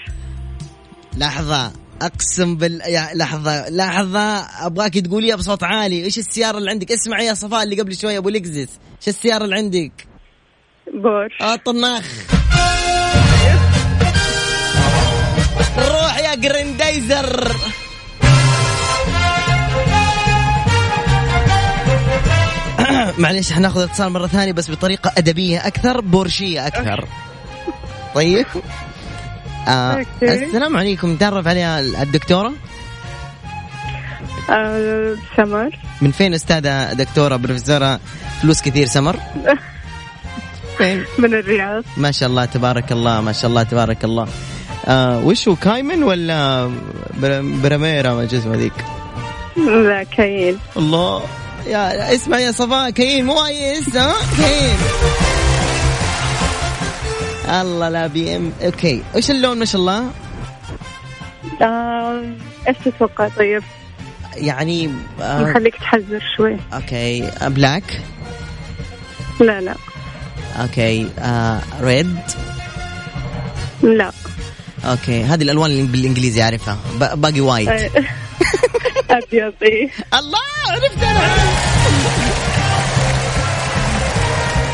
[1.18, 1.81] لحظة.
[2.06, 6.04] أقسم بال يا لحظة لحظة أبغاك تقوليها بصوت عالي.
[6.04, 9.56] إيش السيارة اللي عندك؟ اسمعي يا صفاء اللي قبل شوية أبو لكزس إيش السيارة اللي
[9.56, 10.08] عندك؟
[10.94, 12.06] بورش آه طناخ.
[15.78, 17.56] روح يا جريندايزر
[23.18, 27.08] معليش حناخذ اتصال مرة ثانية بس بطريقة أدبية أكثر بورشية أكثر.
[28.16, 28.46] طيب.
[29.68, 30.06] آه.
[30.24, 31.16] السلام عليكم.
[31.16, 32.54] تعرف عليها الدكتورة؟
[34.50, 35.70] آه سمر.
[36.02, 38.00] من فين أستاذة دكتورة بروفيسورة؟
[38.42, 39.16] فلوس كثير سمر.
[40.78, 41.84] فين من الرياض.
[41.98, 44.28] ما شاء الله تبارك الله ما شاء الله تبارك الله.
[44.88, 46.66] آه وش هو كايمن ولا
[47.22, 48.74] بر- براميرا ما جسمه ذيك؟
[49.58, 51.24] لا كاين الله.
[51.68, 54.78] يا اسمع يا صفاء كاين مو ايس ها كاين
[57.52, 58.52] الله لا بي إم.
[58.66, 59.02] okay.
[59.16, 60.12] وش اللون ما شاء الله؟
[61.62, 62.22] آه،
[62.68, 63.64] إيش تتوقع طيب؟
[64.36, 64.90] يعني
[65.22, 66.58] آه نخليك تحذر شوي.
[66.74, 67.32] okay.
[67.42, 68.02] black
[69.40, 69.76] لا لا.
[70.62, 71.10] okay.
[71.20, 72.20] آه red
[73.84, 74.12] لا.
[74.86, 75.24] okay.
[75.24, 76.78] هذه الألوان اللي بالإنجليزي أعرفها.
[77.16, 77.70] باقي white
[79.10, 79.54] أبيض
[80.14, 80.40] الله!
[80.70, 81.22] عرفت أنا.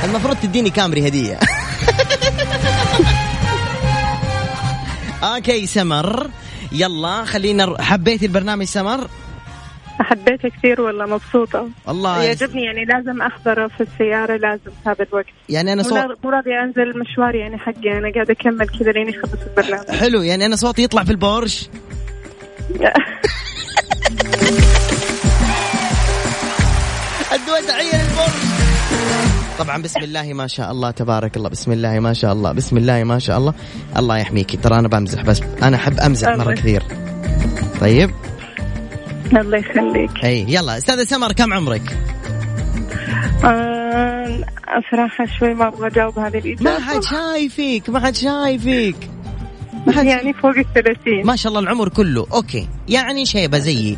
[0.04, 1.40] المفروض تديني كامري هدية.
[5.24, 6.30] okay سمر.
[6.72, 9.08] يلا خلينا حبيتي البرنامج سمر؟
[10.00, 11.70] حبيته كثير والله مبسوطة.
[11.88, 12.24] والله.
[12.24, 15.26] يعجبني يعني لازم أحضره في السيارة لازم في هذا الوقت.
[15.50, 17.98] يعني أنا مو صوت مو راضية أنزل مشوار يعني حقي.
[17.98, 19.92] أنا قاعدة أكمل كذا لين يخلص البرنامج.
[19.92, 21.70] حلو يعني أنا صوتي يطلع في البورش؟
[27.68, 27.98] تحية.
[27.98, 28.07] للبورش
[29.60, 31.50] طبعا بسم الله ما شاء الله تبارك الله.
[31.50, 33.54] بسم الله ما شاء الله بسم الله ما شاء الله.
[33.98, 34.58] الله يحميكي.
[34.58, 35.42] ترى أنا بمزح بس.
[35.64, 36.54] أنا أحب أمزح مرة.
[36.54, 36.84] كثير.
[37.82, 38.12] طيب.
[39.34, 40.24] الله يخليك.
[40.24, 40.78] اي يلا.
[40.78, 41.98] أستاذة سمر كم عمرك؟
[43.46, 44.44] آه
[44.92, 46.64] صراحة شوي ما أبغى أجاوب هذه الإجابة.
[46.64, 49.10] ما حد شايفك ما حد شايفك.
[49.88, 51.26] يعني فوق الثلاثين.
[51.26, 52.28] ما شاء الله العمر كله.
[52.34, 52.68] أوكي.
[52.90, 53.98] يعني شيبة زيي.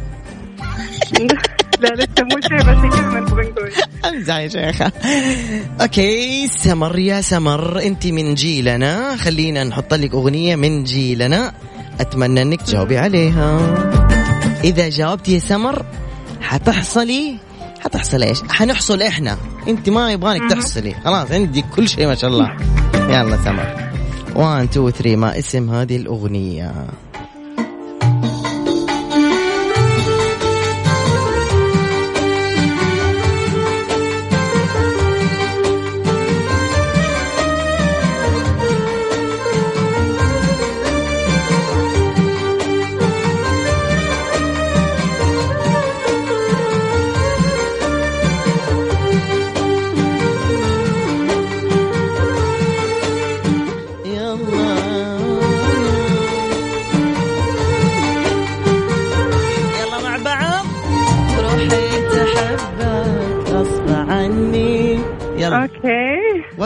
[1.79, 3.71] لا لسه مو شيء بس ما نبغى نقول
[4.05, 4.91] أمزح يا شيخة.
[5.81, 7.81] okay سمر يا سمر.
[7.81, 9.15] أنت من جيلنا.
[9.15, 11.53] خلينا نحط لك أغنية من جيلنا.
[11.99, 13.59] أتمنى أنك تجاوبي عليها.
[14.63, 15.85] إذا جاوبتي يا سمر
[16.41, 17.37] حتحصلي
[17.79, 19.37] حتحصل إيش؟ حنحصل إحنا.
[19.67, 20.95] أنت ما يبغانك تحصلي.
[21.05, 22.57] خلاص عندك كل شيء ما شاء الله.
[22.95, 23.89] يلا سمر.
[24.35, 26.73] 1 2 3 ما اسم هذه الأغنية.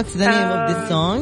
[0.04, 1.20] What's the name of this song?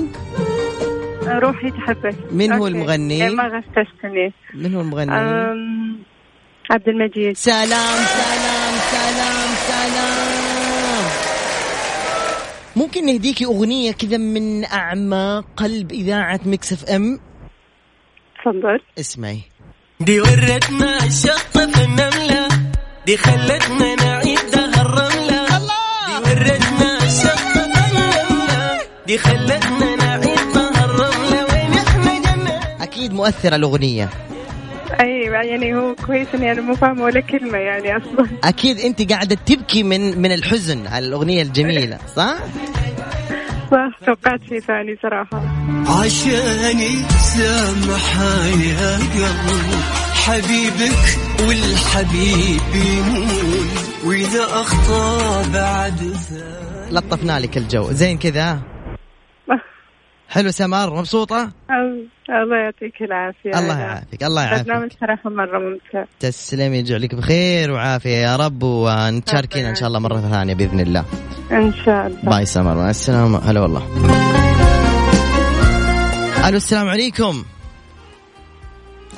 [1.27, 2.73] روحي تحبك مين هو okay.
[2.73, 5.13] المغني؟ ما غششتني من هو المغني؟
[6.71, 11.05] عبد المجيد سلام سلام سلام سلام
[12.75, 17.19] ممكن نهديكي أغنية كذا من أعماق قلب إذاعة ميكس اف ام
[18.41, 19.41] تفضل اسمعي
[19.99, 22.47] دي ورتنا الشطة في النملة
[23.05, 23.80] دي خلتنا
[29.99, 34.09] نعيد دهر الرملة وين إحنا جنة أكيد مؤثرة الأغنية.
[34.99, 38.27] أيوه يعني هو كويس إني أنا مو فاهمة ولا كلمة يعني أصلا.
[38.43, 42.35] أكيد أنت قاعدة تبكي من من الحزن على الأغنية الجميلة صح؟
[43.71, 45.41] صح توقعت شيء ثاني صراحة.
[45.87, 49.81] عشاني سامحاني يا قلب
[50.13, 53.67] حبيبك والحبيب يمون
[54.05, 56.15] وإذا أخطأ بعد
[56.91, 57.91] لطفنا لك الجو.
[57.91, 58.70] زين كذا؟
[60.31, 61.51] حلو سمر مبسوطة؟
[62.29, 64.67] الله يعطيك العافية الله يعافيك الله يعافيك.
[64.67, 66.05] برنامج صراحة مرة ممتع.
[66.19, 71.05] تسلمي يجعلك بخير وعافية يا رب ونتشاركين إن شاء الله مرة ثانية بإذن الله.
[71.51, 72.21] إن شاء الله.
[72.21, 73.39] باي سمر مع السلامة.
[73.51, 73.83] هلا والله.
[76.47, 77.43] ألو السلام عليكم.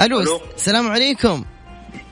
[0.02, 0.22] ألو.
[0.56, 1.44] السلام عليكم.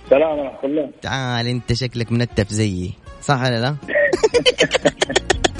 [0.09, 0.89] سلام ورحمة الله.
[1.01, 3.75] تعال أنت شكلك منتف زيي صح ولا لا؟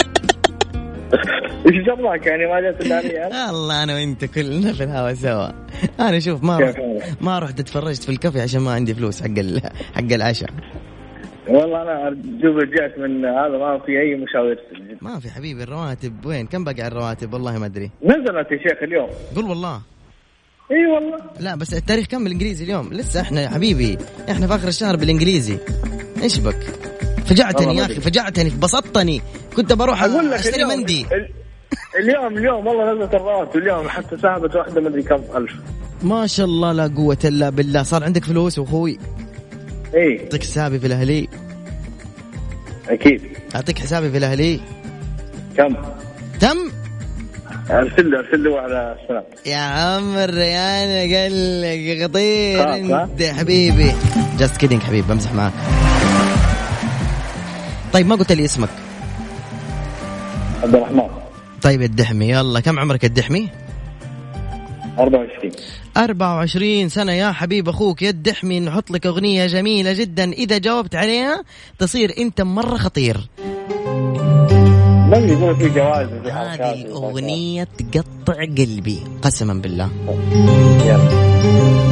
[1.66, 5.48] إيش جرك يعني؟ ما جت الا؟ الله أنا وأنت كلنا في الهوا سوا.
[6.00, 6.76] أنا شوف ما رحت
[7.20, 9.60] ما رحت اتفرجت في الكافي عشان ما عندي فلوس حق ال...
[9.94, 10.50] حق العشاء.
[11.48, 14.58] والله أنا دوب رجعت من هذا ما في أي مشاوير
[15.00, 17.90] ما في حبيبي الرواتب وين؟ كم باقي على الرواتب؟ والله ما أدري.
[18.04, 19.08] نزلت يا شيخ اليوم.
[19.36, 19.80] قول والله.
[20.70, 21.18] إي والله.
[21.40, 23.98] لا بس التاريخ كم بالإنجليزي اليوم؟ لسه إحنا يا حبيبي
[24.30, 25.58] إحنا في آخر الشهر بالإنجليزي.
[26.22, 26.91] إيش بك؟
[27.26, 28.00] فجعتني يا ما أخي.
[28.00, 29.22] فجعتني بسطتني.
[29.56, 31.06] كنت بروح أشتري اليوم- مندي.
[31.12, 31.28] ال-
[32.02, 35.52] اليوم اليوم والله نزلت الرواتب اليوم حتى سحبت واحدة مدري كم ألف.
[36.02, 37.82] ما شاء الله لا قوة إلا بالله.
[37.82, 38.98] صار عندك فلوس واخوي
[39.94, 40.14] إي.
[40.14, 41.28] يعطيك السابي في الأهلي.
[42.88, 43.22] أكيد.
[43.54, 44.60] أعطيك حسابي في الأهلي.
[45.56, 45.76] كم؟
[46.40, 46.58] تم؟
[47.70, 53.92] أرسل له أرسل له على السلام يا عم الريان قال لك خطير؟ انت يا حبيبي.
[54.38, 55.52] just kidding حبيبي بمزح معك
[57.92, 58.68] طيب ما قلت لي اسمك.
[60.62, 61.08] عبد الرحمن
[61.62, 62.28] طيب الدحمي.
[62.28, 63.48] يلا كم عمرك الدحمي؟
[64.98, 65.52] 24
[65.96, 68.02] 24 سنة يا حبيب أخوك.
[68.02, 70.32] يا الدحمي نحط لك أغنية جميلة جدا.
[70.32, 71.44] إذا جاوبت عليها
[71.78, 73.28] تصير أنت مرة خطير.
[75.12, 79.90] في جوائز هذه أغنية تقطع قلبي قسما بالله.
[80.86, 81.91] يلا.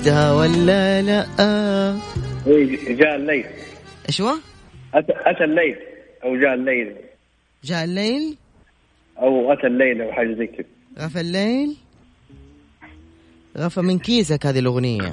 [0.00, 1.26] عرفتها ولا لا؟
[2.46, 3.44] إيه، جاء الليل.
[4.08, 4.34] إيش هو؟
[4.94, 5.76] أتى أتى الليل
[6.24, 6.96] أو جاء الليل.
[7.64, 8.36] جاء الليل؟
[9.18, 10.66] أو أتى الليل أو حاجة زي كذا
[10.98, 11.76] غفى الليل؟
[13.58, 15.12] غفى من كيسك هذه الأغنية.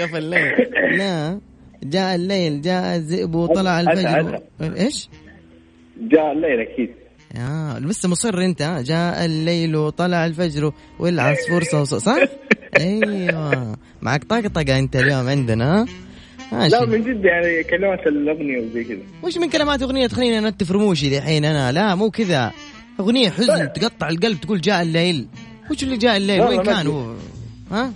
[0.00, 0.52] غفى الليل.
[0.98, 1.40] لا.
[1.82, 4.40] جاء الليل جاء الذئب وطلع أتى- الفجر.
[4.60, 5.08] إيش؟
[6.00, 6.99] جاء الليل أكيد.
[7.36, 12.18] آه لسه مصر أنت ها؟ جاء الليل وطلع الفجر والعصفور صوص صح؟
[12.80, 13.76] أيوه.
[14.02, 15.86] معك طقطقة أنت اليوم عندنا؟
[16.52, 18.98] ماشي لا من جد يعني كلمات الأغنية وزي كذا.
[19.22, 22.52] وش من كلمات أغنية تخليني انتف رموشي دحين أنا؟ لا مو كذا.
[23.00, 25.26] أغنية حزن تقطع القلب تقول جاء الليل.
[25.70, 26.86] وش اللي جاء الليل؟ وين كان.
[26.86, 27.14] هو؟
[27.70, 27.92] ها؟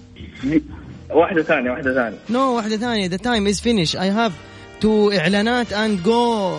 [1.11, 2.19] واحدة ثانية واحدة ثانية.
[2.31, 3.07] no واحدة ثانية.
[3.07, 4.33] the time is finish I have
[4.81, 6.59] two اعلانات and go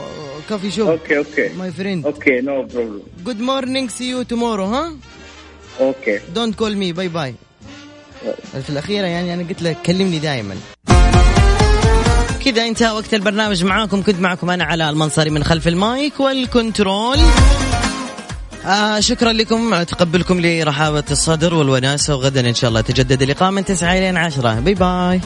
[0.49, 4.91] coffee shop okay okay my friend okay no problem good morning see you tomorrow ها
[5.79, 7.35] okay don't call me bye bye
[8.63, 10.55] في الأخيرة يعني أنا قلت لك كلمني دائما
[12.45, 17.17] كذا انتهى وقت البرنامج معاكم كنت معكم أنا على المنصري من خلف المايك والكنترول.
[18.65, 23.97] آه شكرا لكم تقبلكم لرحابة الصدر والوناسة وغدا إن شاء الله يتجدد اللقاء من 9
[23.97, 25.21] إلى 10 bye bye